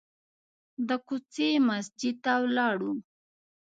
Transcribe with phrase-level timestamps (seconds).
[0.87, 2.93] د کوڅې مسجد ته ولاړو.